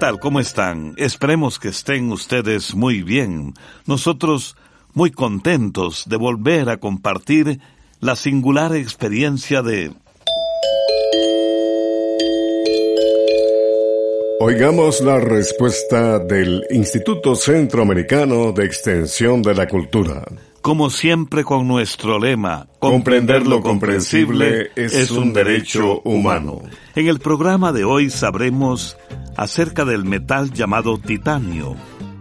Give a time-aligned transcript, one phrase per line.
[0.00, 0.18] ¿Qué tal?
[0.18, 0.94] ¿Cómo están?
[0.96, 3.52] Esperemos que estén ustedes muy bien.
[3.84, 4.56] Nosotros
[4.94, 7.60] muy contentos de volver a compartir
[8.00, 9.92] la singular experiencia de...
[14.40, 20.24] Oigamos la respuesta del Instituto Centroamericano de Extensión de la Cultura.
[20.62, 26.62] Como siempre con nuestro lema, comprender lo comprensible es un derecho humano.
[26.94, 28.96] En el programa de hoy sabremos
[29.40, 31.74] acerca del metal llamado titanio.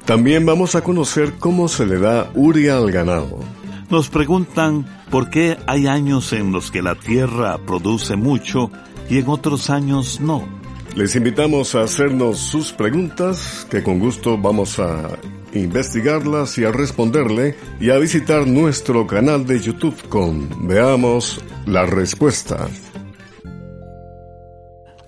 [0.06, 3.42] También vamos a conocer cómo se le da uria al ganado.
[3.90, 8.72] Nos preguntan por qué hay años en los que la tierra produce mucho
[9.10, 10.48] y en otros años no.
[10.96, 15.10] Les invitamos a hacernos sus preguntas, que con gusto vamos a
[15.54, 22.70] investigarlas y a responderle, y a visitar nuestro canal de YouTube con Veamos la Respuesta.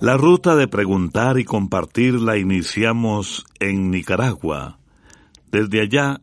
[0.01, 4.79] La ruta de preguntar y compartir la iniciamos en Nicaragua.
[5.51, 6.21] Desde allá,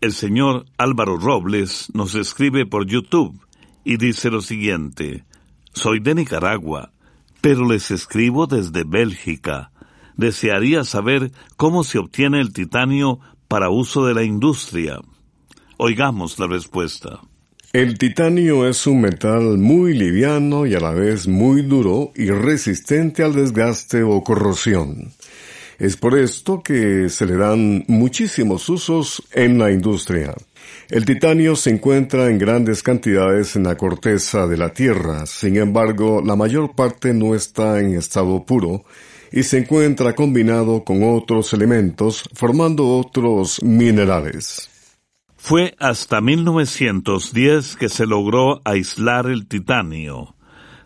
[0.00, 3.38] el señor Álvaro Robles nos escribe por YouTube
[3.84, 5.26] y dice lo siguiente,
[5.74, 6.92] Soy de Nicaragua,
[7.42, 9.70] pero les escribo desde Bélgica.
[10.16, 14.98] Desearía saber cómo se obtiene el titanio para uso de la industria.
[15.76, 17.20] Oigamos la respuesta.
[17.72, 23.22] El titanio es un metal muy liviano y a la vez muy duro y resistente
[23.22, 25.12] al desgaste o corrosión.
[25.78, 30.34] Es por esto que se le dan muchísimos usos en la industria.
[30.88, 36.20] El titanio se encuentra en grandes cantidades en la corteza de la Tierra, sin embargo,
[36.26, 38.84] la mayor parte no está en estado puro
[39.30, 44.69] y se encuentra combinado con otros elementos formando otros minerales.
[45.42, 50.34] Fue hasta 1910 que se logró aislar el titanio.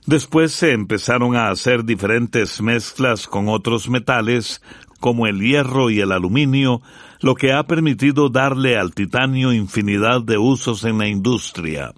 [0.07, 4.63] Después se empezaron a hacer diferentes mezclas con otros metales
[5.01, 6.81] como el hierro y el aluminio,
[7.21, 11.93] lo que ha permitido darle al titanio infinidad de usos en la industria.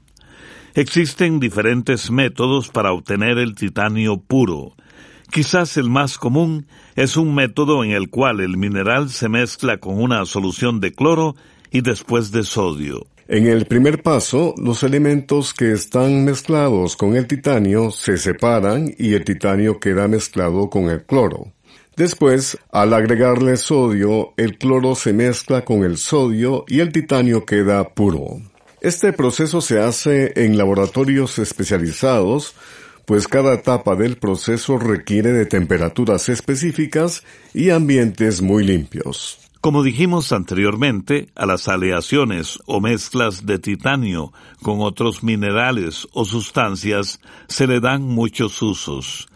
[0.74, 4.72] Existen diferentes métodos para obtener el titanio puro.
[5.30, 10.02] Quizás el más común es un método en el cual el mineral se mezcla con
[10.02, 11.36] una solución de cloro
[11.76, 13.06] y después de sodio.
[13.28, 19.12] En el primer paso, los elementos que están mezclados con el titanio se separan y
[19.12, 21.52] el titanio queda mezclado con el cloro.
[21.94, 27.86] Después, al agregarle sodio, el cloro se mezcla con el sodio y el titanio queda
[27.90, 28.40] puro.
[28.80, 32.54] Este proceso se hace en laboratorios especializados,
[33.04, 37.22] pues cada etapa del proceso requiere de temperaturas específicas
[37.52, 39.45] y ambientes muy limpios.
[39.66, 44.32] Como dijimos anteriormente, a las aleaciones o mezclas de titanio
[44.62, 49.26] con otros minerales o sustancias se le dan muchos usos.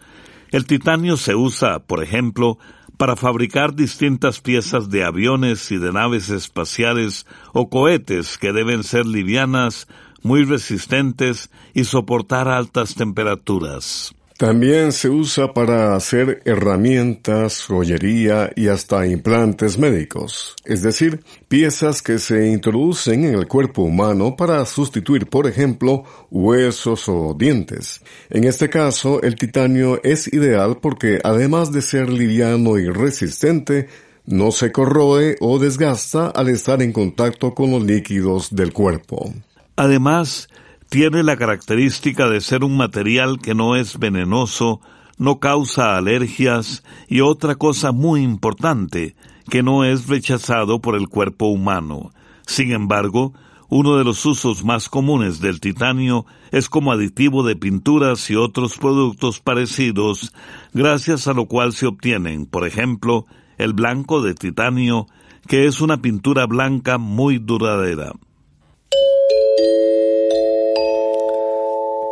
[0.51, 2.57] El titanio se usa, por ejemplo,
[2.95, 9.05] para fabricar distintas piezas de aviones y de naves espaciales o cohetes que deben ser
[9.05, 9.89] livianas,
[10.23, 14.15] muy resistentes y soportar altas temperaturas.
[14.41, 22.17] También se usa para hacer herramientas, joyería y hasta implantes médicos, es decir, piezas que
[22.17, 28.01] se introducen en el cuerpo humano para sustituir, por ejemplo, huesos o dientes.
[28.31, 33.89] En este caso, el titanio es ideal porque además de ser liviano y resistente,
[34.25, 39.35] no se corroe o desgasta al estar en contacto con los líquidos del cuerpo.
[39.75, 40.49] Además,
[40.91, 44.81] tiene la característica de ser un material que no es venenoso,
[45.17, 49.15] no causa alergias y otra cosa muy importante,
[49.49, 52.11] que no es rechazado por el cuerpo humano.
[52.45, 53.31] Sin embargo,
[53.69, 58.77] uno de los usos más comunes del titanio es como aditivo de pinturas y otros
[58.77, 60.33] productos parecidos,
[60.73, 63.27] gracias a lo cual se obtienen, por ejemplo,
[63.57, 65.07] el blanco de titanio,
[65.47, 68.11] que es una pintura blanca muy duradera.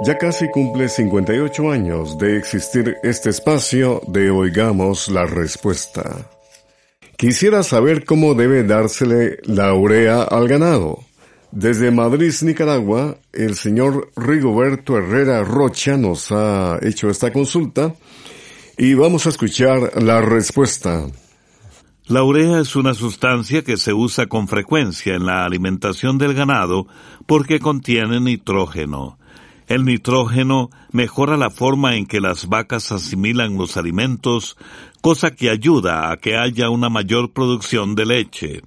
[0.02, 6.30] Ya casi cumple 58 años de existir este espacio de Oigamos la Respuesta.
[7.18, 11.00] Quisiera saber cómo debe dársele la urea al ganado.
[11.52, 17.94] Desde Madrid, Nicaragua, el señor Rigoberto Herrera Rocha nos ha hecho esta consulta
[18.78, 21.08] y vamos a escuchar la respuesta.
[22.08, 26.88] La urea es una sustancia que se usa con frecuencia en la alimentación del ganado
[27.28, 29.19] porque contiene nitrógeno.
[29.70, 34.58] El nitrógeno mejora la forma en que las vacas asimilan los alimentos,
[35.00, 38.62] cosa que ayuda a que haya una mayor producción de leche.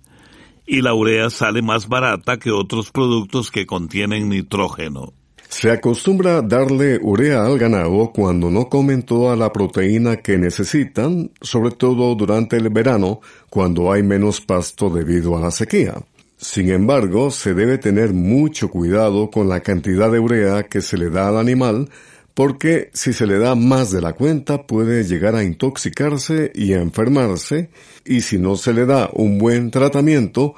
[0.64, 5.12] Y la urea sale más barata que otros productos que contienen nitrógeno.
[5.48, 11.72] Se acostumbra darle urea al ganado cuando no comen toda la proteína que necesitan, sobre
[11.72, 13.20] todo durante el verano,
[13.50, 15.96] cuando hay menos pasto debido a la sequía.
[16.42, 21.08] Sin embargo, se debe tener mucho cuidado con la cantidad de urea que se le
[21.08, 21.88] da al animal,
[22.34, 26.80] porque si se le da más de la cuenta puede llegar a intoxicarse y a
[26.80, 27.70] enfermarse,
[28.04, 30.56] y si no se le da un buen tratamiento,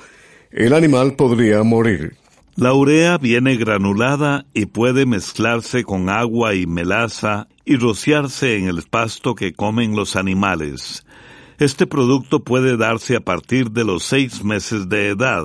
[0.50, 2.16] el animal podría morir.
[2.56, 8.84] La urea viene granulada y puede mezclarse con agua y melaza y rociarse en el
[8.84, 11.04] pasto que comen los animales.
[11.58, 15.44] Este producto puede darse a partir de los seis meses de edad.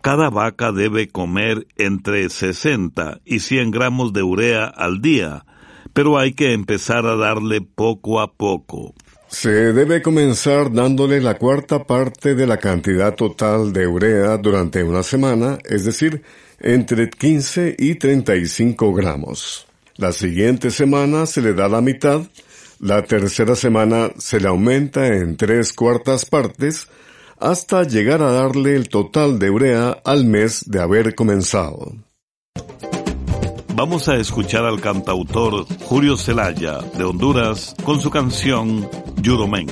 [0.00, 5.44] Cada vaca debe comer entre 60 y 100 gramos de urea al día,
[5.92, 8.94] pero hay que empezar a darle poco a poco.
[9.28, 15.02] Se debe comenzar dándole la cuarta parte de la cantidad total de urea durante una
[15.02, 16.22] semana, es decir,
[16.60, 19.66] entre 15 y 35 gramos.
[19.96, 22.22] La siguiente semana se le da la mitad,
[22.82, 26.88] la tercera semana se le aumenta en tres cuartas partes,
[27.38, 31.92] hasta llegar a darle el total de urea al mes de haber comenzado.
[33.74, 38.88] Vamos a escuchar al cantautor Julio Celaya de Honduras con su canción
[39.22, 39.68] Yudomen.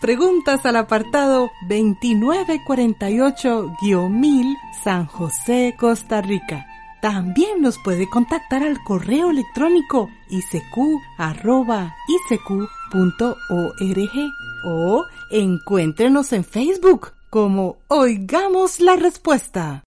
[0.00, 6.66] Preguntas al apartado 2948-1000 San José, Costa Rica.
[7.00, 10.70] También nos puede contactar al correo electrónico isq.org
[14.64, 19.84] o encuéntrenos en Facebook como Oigamos la Respuesta.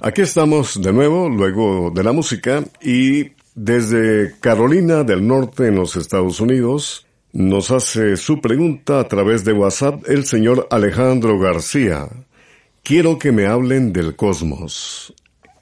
[0.00, 5.96] Aquí estamos de nuevo, luego de la música, y desde Carolina del Norte en los
[5.96, 12.08] Estados Unidos, nos hace su pregunta a través de WhatsApp el señor Alejandro García.
[12.82, 15.14] Quiero que me hablen del cosmos.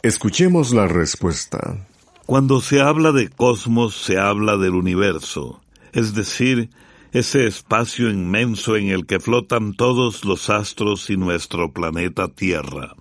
[0.03, 1.87] Escuchemos la respuesta.
[2.27, 5.61] Cuando se habla de cosmos se habla del universo,
[5.93, 6.71] es decir,
[7.13, 12.95] ese espacio inmenso en el que flotan todos los astros y nuestro planeta Tierra.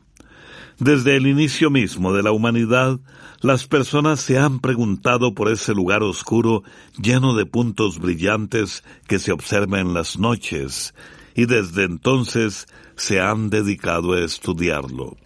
[0.79, 2.99] Desde el inicio mismo de la humanidad,
[3.41, 6.63] las personas se han preguntado por ese lugar oscuro
[6.97, 10.93] lleno de puntos brillantes que se observa en las noches,
[11.35, 15.17] y desde entonces se han dedicado a estudiarlo.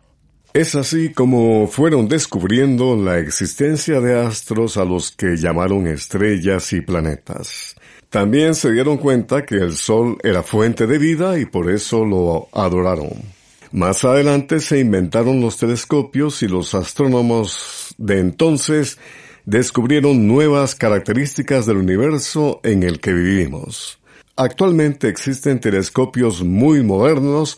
[0.54, 6.82] Es así como fueron descubriendo la existencia de astros a los que llamaron estrellas y
[6.82, 7.76] planetas.
[8.10, 12.50] También se dieron cuenta que el Sol era fuente de vida y por eso lo
[12.54, 13.33] adoraron.
[13.74, 19.00] Más adelante se inventaron los telescopios y los astrónomos de entonces
[19.46, 23.98] descubrieron nuevas características del universo en el que vivimos.
[24.36, 27.58] Actualmente existen telescopios muy modernos,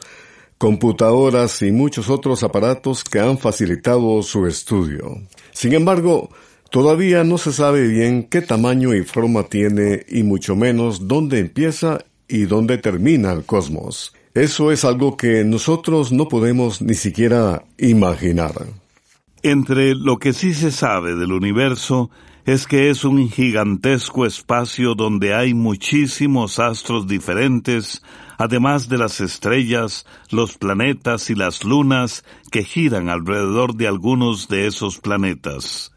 [0.57, 5.21] computadoras y muchos otros aparatos que han facilitado su estudio.
[5.51, 6.29] Sin embargo,
[6.71, 12.03] Todavía no se sabe bien qué tamaño y forma tiene y mucho menos dónde empieza
[12.27, 14.11] y dónde termina el cosmos.
[14.35, 18.51] Eso es algo que nosotros no podemos ni siquiera imaginar.
[19.43, 22.09] Entre lo que sí se sabe del universo
[22.43, 28.01] es que es un gigantesco espacio donde hay muchísimos astros diferentes,
[28.37, 34.67] además de las estrellas, los planetas y las lunas que giran alrededor de algunos de
[34.67, 35.94] esos planetas.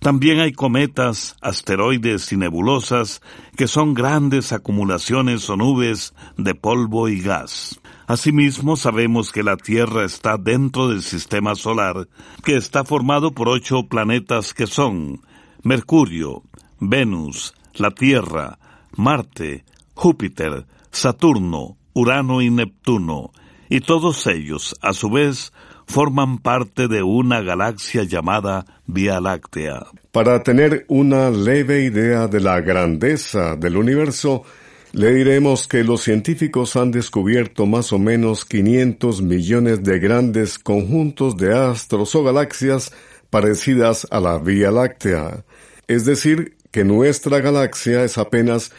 [0.00, 3.20] También hay cometas, asteroides y nebulosas
[3.56, 7.80] que son grandes acumulaciones o nubes de polvo y gas.
[8.06, 12.08] Asimismo, sabemos que la Tierra está dentro del sistema solar,
[12.44, 15.20] que está formado por ocho planetas que son
[15.62, 16.44] Mercurio,
[16.78, 18.58] Venus, la Tierra,
[18.96, 19.64] Marte,
[19.94, 23.32] Júpiter, Saturno, Urano y Neptuno,
[23.68, 25.52] y todos ellos, a su vez,
[25.88, 29.86] forman parte de una galaxia llamada Vía Láctea.
[30.12, 34.44] Para tener una leve idea de la grandeza del universo,
[34.92, 41.36] le diremos que los científicos han descubierto más o menos 500 millones de grandes conjuntos
[41.38, 42.92] de astros o galaxias
[43.30, 45.44] parecidas a la Vía Láctea.
[45.86, 48.72] Es decir, que nuestra galaxia es apenas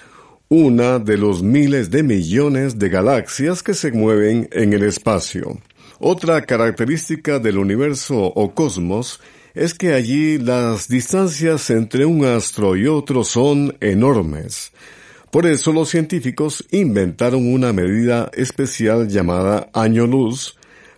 [0.48, 5.60] una de los miles de millones de galaxias que se mueven en el espacio.
[6.00, 9.20] Otra característica del universo o cosmos
[9.53, 14.72] es que allí las distancias entre un astro y otro son enormes.
[15.29, 20.58] Por eso los científicos inventaron una medida especial llamada año luz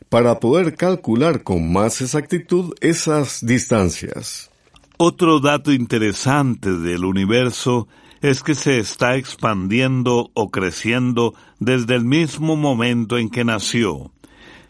[0.10, 4.52] para poder calcular con más exactitud esas distancias.
[4.98, 7.88] Otro dato interesante del universo
[8.22, 14.12] es que se está expandiendo o creciendo desde el mismo momento en que nació.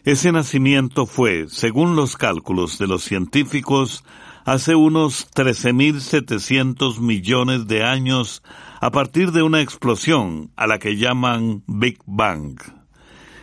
[0.04, 4.02] Ese nacimiento fue, según los cálculos de los científicos,
[4.44, 8.42] hace unos 13.700 millones de años
[8.80, 12.58] a partir de una explosión a la que llaman Big Bang.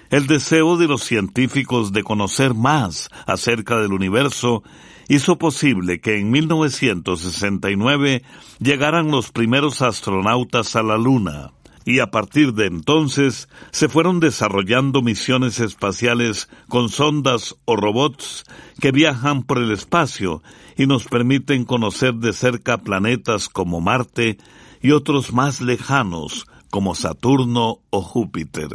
[0.09, 4.61] El deseo de los científicos de conocer más acerca del universo
[5.07, 8.21] hizo posible que en 1969
[8.59, 11.53] llegaran los primeros astronautas a la Luna
[11.89, 18.43] y a partir de entonces se fueron desarrollando misiones espaciales con sondas o robots
[18.79, 20.43] que viajan por el espacio
[20.77, 24.37] y nos permiten conocer de cerca planetas como Marte
[24.83, 28.67] y otros más lejanos como Saturno o Júpiter.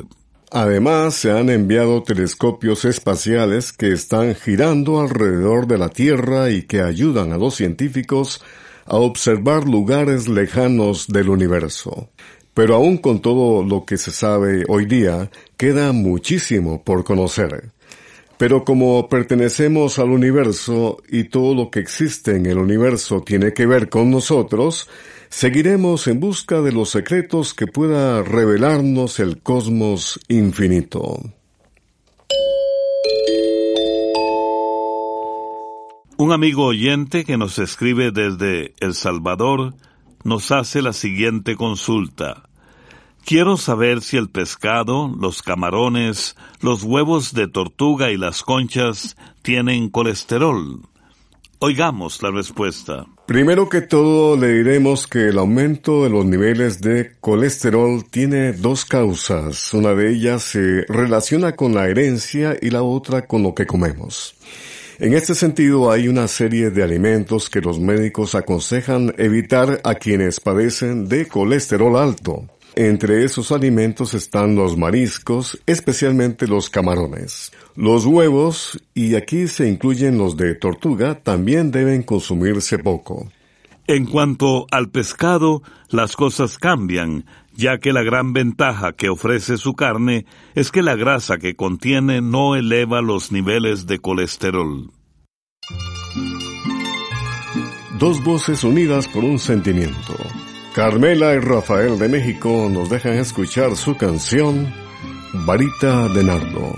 [0.51, 6.81] Además, se han enviado telescopios espaciales que están girando alrededor de la Tierra y que
[6.81, 8.43] ayudan a los científicos
[8.87, 12.11] a observar lugares lejanos del universo.
[12.55, 17.73] Pero aún con todo lo que se sabe hoy día, queda muchísimo por conocer.
[18.39, 23.67] Pero como pertenecemos al universo y todo lo que existe en el universo tiene que
[23.67, 24.89] ver con nosotros,
[25.29, 31.21] seguiremos en busca de los secretos que pueda revelarnos el cosmos infinito.
[36.17, 39.75] Un amigo oyente que nos escribe desde El Salvador
[40.25, 42.49] nos hace la siguiente consulta.
[43.25, 49.89] Quiero saber si el pescado, los camarones, los huevos de tortuga y las conchas tienen
[49.89, 50.81] colesterol.
[51.59, 53.07] Oigamos la respuesta.
[53.27, 58.85] Primero que todo le diremos que el aumento de los niveles de colesterol tiene dos
[58.85, 59.73] causas.
[59.73, 64.35] Una de ellas se relaciona con la herencia y la otra con lo que comemos.
[65.01, 70.39] En este sentido, hay una serie de alimentos que los médicos aconsejan evitar a quienes
[70.39, 72.45] padecen de colesterol alto.
[72.77, 77.53] Entre esos alimentos están los mariscos, especialmente los camarones.
[77.75, 83.29] Los huevos, y aquí se incluyen los de tortuga, también deben consumirse poco.
[83.87, 89.75] En cuanto al pescado, las cosas cambian, ya que la gran ventaja que ofrece su
[89.75, 94.91] carne es que la grasa que contiene no eleva los niveles de colesterol.
[97.99, 100.15] Dos voces unidas por un sentimiento.
[100.75, 104.73] Carmela y Rafael de México nos dejan escuchar su canción
[105.47, 106.75] Varita de Nardo.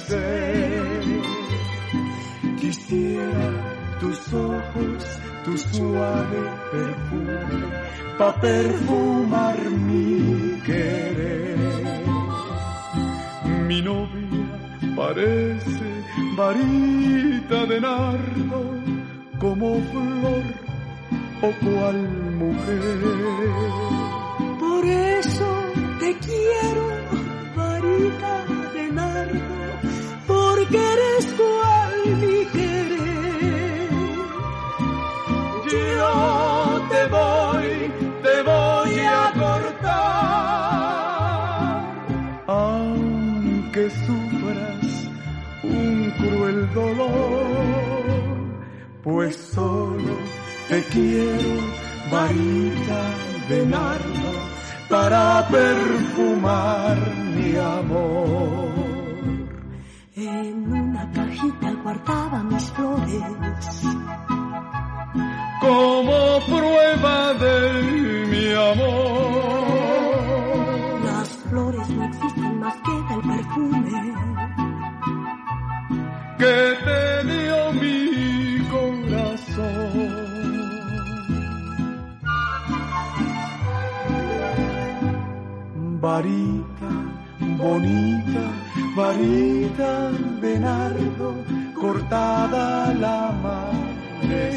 [2.60, 3.50] Quisiera
[4.00, 7.66] tus ojos, tu suave perfume,
[8.18, 9.58] pa' perfumar
[9.88, 11.58] mi querer.
[13.68, 14.46] Mi novia
[14.96, 15.88] parece
[16.38, 18.62] varita de nardo,
[19.40, 20.44] como flor
[21.42, 21.98] o cual
[22.38, 23.99] mujer.
[26.62, 26.88] Quiero,
[27.56, 29.58] varita de nardo,
[30.28, 33.90] porque eres cual mi querer.
[35.72, 36.14] Yo
[36.90, 37.70] te voy,
[38.24, 40.00] te voy a cortar,
[42.48, 44.88] aunque sufras
[45.64, 47.46] un cruel dolor,
[49.04, 50.16] pues solo
[50.70, 51.54] te quiero,
[52.12, 53.02] varita
[53.50, 54.09] de nardo,
[54.90, 56.98] para perfumar
[57.36, 58.70] mi amor.
[60.16, 63.24] En una cajita guardaba mis flores.
[65.62, 66.40] Como
[86.02, 87.10] Varita
[87.58, 88.46] bonita,
[88.96, 91.44] varita de nardo,
[91.80, 94.50] cortada al amanecer.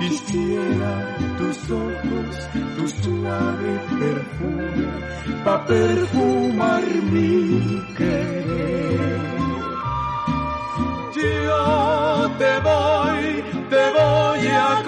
[0.00, 0.92] Quisiera
[1.38, 2.34] tus ojos,
[2.76, 4.86] tu suave perfume,
[5.44, 9.20] pa' perfumar mi querer.
[11.16, 13.26] Yo te voy,
[13.70, 14.82] te voy a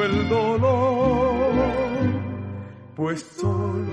[0.00, 1.52] cruel dolor,
[2.96, 3.86] pues solo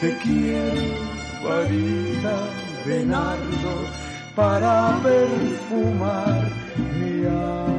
[0.00, 0.80] te quiero,
[1.44, 2.48] varita
[2.86, 3.06] de
[4.36, 6.50] para perfumar
[6.98, 7.72] mi amor.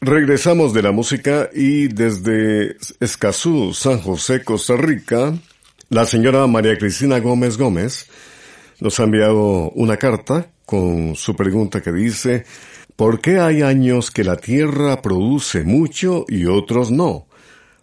[0.00, 5.36] Regresamos de la música y desde Escazú, San José, Costa Rica,
[5.90, 8.06] la señora María Cristina Gómez Gómez
[8.80, 12.44] nos ha enviado una carta con su pregunta que dice
[12.98, 17.27] ¿Por qué hay años que la tierra produce mucho y otros no?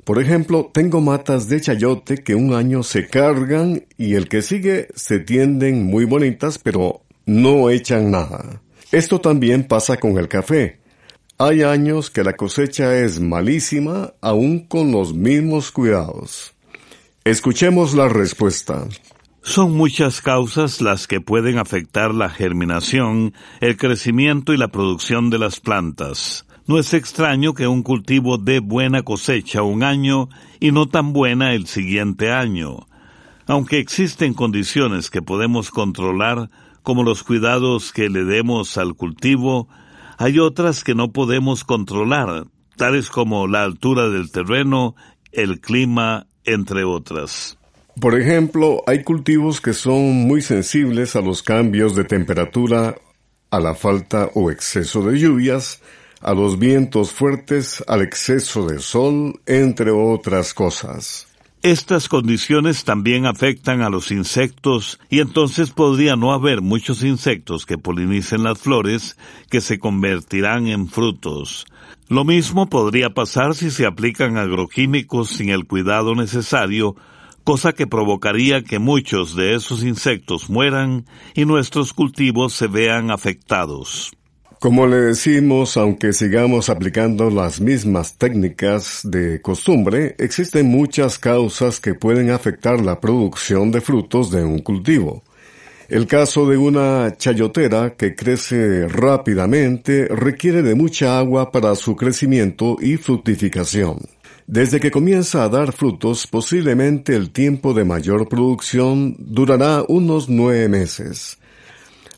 [0.06, 4.88] Por ejemplo, tengo matas de chayote que un año se cargan y el que sigue
[4.96, 8.62] se tienden muy bonitas pero no echan nada.
[8.92, 10.80] Esto también pasa con el café.
[11.40, 16.54] Hay años que la cosecha es malísima aún con los mismos cuidados.
[17.24, 18.88] Escuchemos la respuesta.
[19.42, 25.40] Son muchas causas las que pueden afectar la germinación, el crecimiento y la producción de
[25.40, 26.45] las plantas.
[26.68, 31.54] No es extraño que un cultivo dé buena cosecha un año y no tan buena
[31.54, 32.88] el siguiente año.
[33.46, 36.50] Aunque existen condiciones que podemos controlar,
[36.82, 39.68] como los cuidados que le demos al cultivo,
[40.18, 42.46] hay otras que no podemos controlar,
[42.78, 44.96] tales como la altura del terreno,
[45.32, 47.60] el clima, entre otras.
[48.02, 52.96] Por ejemplo, hay cultivos que son muy sensibles a los cambios de temperatura,
[53.52, 55.82] a la falta o exceso de lluvias,
[56.22, 61.28] a los vientos fuertes, al exceso de sol, entre otras cosas.
[61.66, 67.80] Estas condiciones también afectan a los insectos y entonces podría no haber muchos insectos que
[67.80, 69.18] polinicen las flores
[69.50, 71.66] que se convertirán en frutos.
[72.08, 76.96] Lo mismo podría pasar si se aplican agroquímicos sin el cuidado necesario,
[77.44, 84.12] cosa que provocaría que muchos de esos insectos mueran y nuestros cultivos se vean afectados.
[84.66, 91.94] Como le decimos, aunque sigamos aplicando las mismas técnicas de costumbre, existen muchas causas que
[91.94, 95.24] pueden afectar la producción de frutos de un cultivo.
[95.88, 102.78] El caso de una chayotera que crece rápidamente requiere de mucha agua para su crecimiento
[102.82, 104.00] y fructificación.
[104.48, 110.68] Desde que comienza a dar frutos, posiblemente el tiempo de mayor producción durará unos nueve
[110.70, 111.38] meses.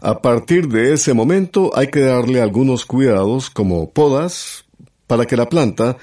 [0.01, 4.65] A partir de ese momento hay que darle algunos cuidados como podas
[5.07, 5.97] para que la planta,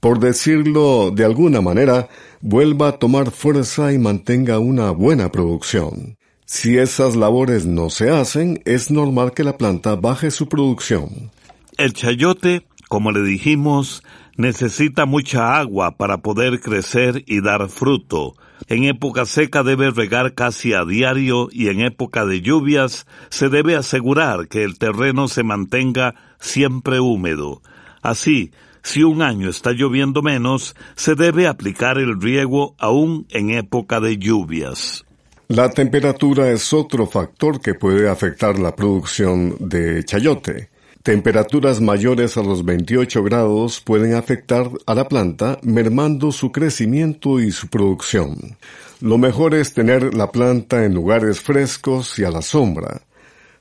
[0.00, 2.08] por decirlo de alguna manera,
[2.40, 6.16] vuelva a tomar fuerza y mantenga una buena producción.
[6.46, 11.30] Si esas labores no se hacen, es normal que la planta baje su producción.
[11.76, 14.02] El chayote, como le dijimos,
[14.36, 18.36] necesita mucha agua para poder crecer y dar fruto.
[18.68, 23.76] En época seca debe regar casi a diario y en época de lluvias se debe
[23.76, 27.62] asegurar que el terreno se mantenga siempre húmedo.
[28.00, 34.00] Así, si un año está lloviendo menos, se debe aplicar el riego aún en época
[34.00, 35.04] de lluvias.
[35.48, 40.70] La temperatura es otro factor que puede afectar la producción de chayote.
[41.04, 47.52] Temperaturas mayores a los 28 grados pueden afectar a la planta, mermando su crecimiento y
[47.52, 48.56] su producción.
[49.02, 53.02] Lo mejor es tener la planta en lugares frescos y a la sombra.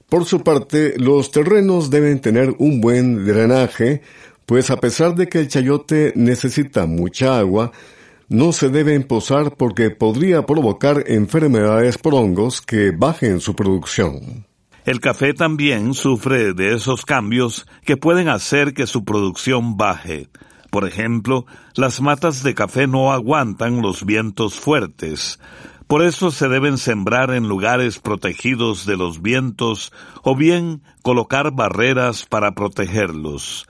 [0.08, 4.01] Por su parte, los terrenos deben tener un buen drenaje,
[4.45, 7.73] pues a pesar de que el chayote necesita mucha agua,
[8.29, 14.45] no se debe posar porque podría provocar enfermedades por hongos que bajen su producción.
[14.85, 20.29] El café también sufre de esos cambios que pueden hacer que su producción baje.
[20.71, 25.39] Por ejemplo, las matas de café no aguantan los vientos fuertes.
[25.87, 32.25] Por eso se deben sembrar en lugares protegidos de los vientos o bien colocar barreras
[32.25, 33.67] para protegerlos.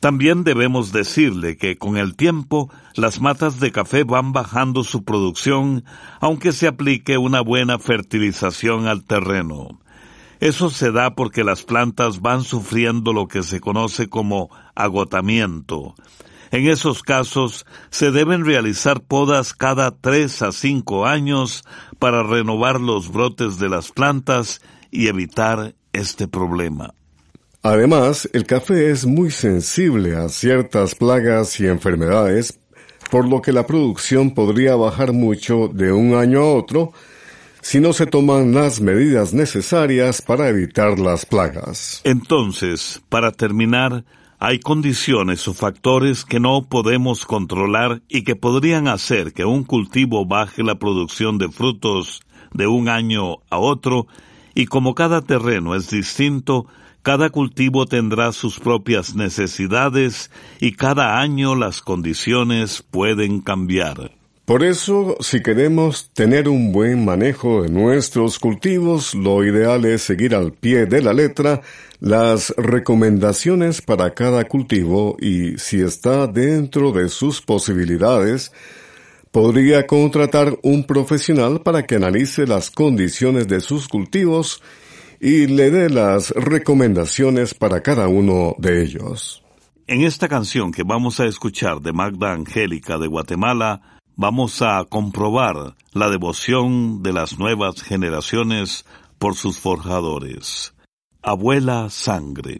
[0.00, 5.84] También debemos decirle que con el tiempo las matas de café van bajando su producción
[6.20, 9.78] aunque se aplique una buena fertilización al terreno.
[10.40, 15.94] Eso se da porque las plantas van sufriendo lo que se conoce como agotamiento.
[16.50, 21.64] En esos casos se deben realizar podas cada tres a cinco años
[21.98, 26.94] para renovar los brotes de las plantas y evitar este problema.
[27.62, 32.58] Además, el café es muy sensible a ciertas plagas y enfermedades,
[33.10, 36.92] por lo que la producción podría bajar mucho de un año a otro
[37.60, 42.00] si no se toman las medidas necesarias para evitar las plagas.
[42.04, 44.04] Entonces, para terminar,
[44.38, 50.26] hay condiciones o factores que no podemos controlar y que podrían hacer que un cultivo
[50.26, 54.06] baje la producción de frutos de un año a otro,
[54.54, 56.66] y como cada terreno es distinto,
[57.02, 64.17] cada cultivo tendrá sus propias necesidades y cada año las condiciones pueden cambiar.
[64.48, 70.34] Por eso, si queremos tener un buen manejo de nuestros cultivos, lo ideal es seguir
[70.34, 71.60] al pie de la letra
[72.00, 78.50] las recomendaciones para cada cultivo y, si está dentro de sus posibilidades,
[79.32, 84.62] podría contratar un profesional para que analice las condiciones de sus cultivos
[85.20, 89.44] y le dé las recomendaciones para cada uno de ellos.
[89.86, 95.76] En esta canción que vamos a escuchar de Magda Angélica de Guatemala, vamos a comprobar
[95.92, 98.84] la devoción de las nuevas generaciones
[99.18, 100.74] por sus forjadores.
[101.22, 102.58] Abuela Sangre.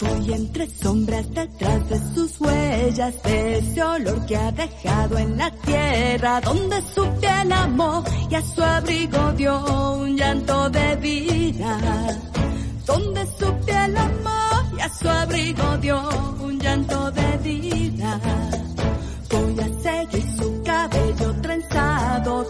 [0.00, 6.40] Voy entre sombras detrás de sus huellas, ese olor que ha dejado en la tierra,
[6.40, 12.18] donde su piel amó y a su abrigo dio un llanto de vida,
[12.88, 16.00] donde su piel amó y a su abrigo dio
[16.40, 18.18] un llanto de vida.
[19.30, 22.44] Voy a seguir su cabello trenzado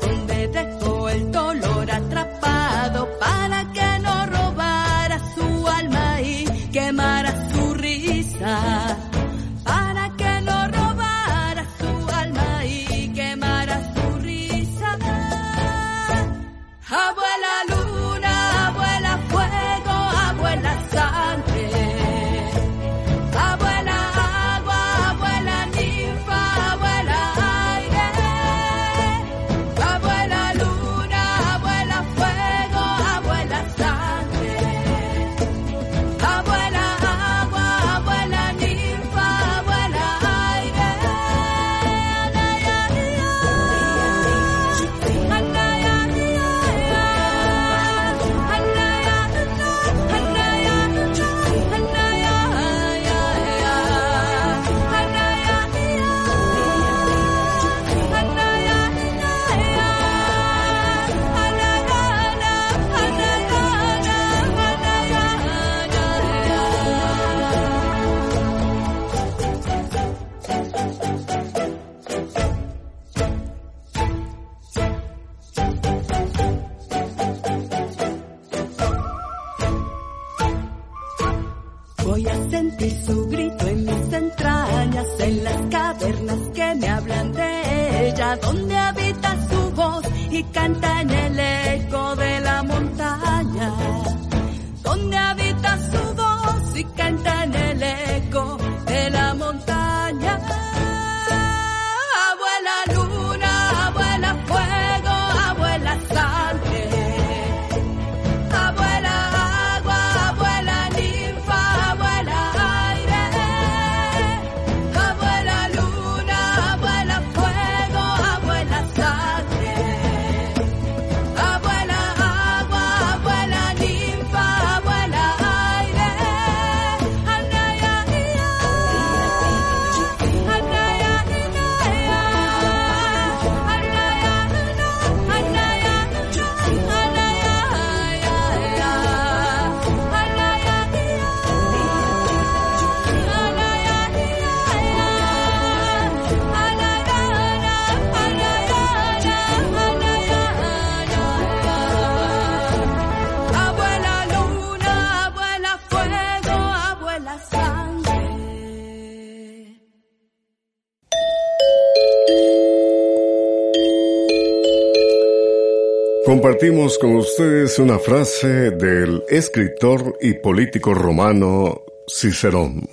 [166.28, 172.86] Compartimos con ustedes una frase del escritor y político romano Cicerón.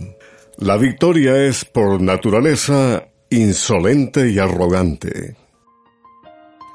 [0.55, 5.35] La victoria es por naturaleza insolente y arrogante.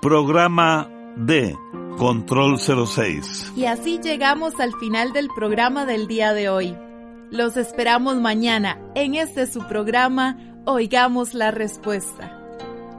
[0.02, 1.56] Programa D.
[1.96, 3.54] Control 06.
[3.56, 6.76] Y así llegamos al final del programa del día de hoy.
[7.30, 12.39] Los esperamos mañana en este su programa Oigamos la Respuesta.